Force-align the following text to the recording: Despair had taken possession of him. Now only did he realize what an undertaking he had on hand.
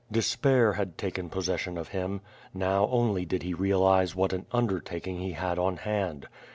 Despair 0.11 0.73
had 0.73 0.97
taken 0.97 1.29
possession 1.29 1.77
of 1.77 1.89
him. 1.89 2.21
Now 2.55 2.87
only 2.87 3.23
did 3.23 3.43
he 3.43 3.53
realize 3.53 4.15
what 4.15 4.33
an 4.33 4.47
undertaking 4.51 5.19
he 5.19 5.33
had 5.33 5.59
on 5.59 5.77
hand. 5.77 6.25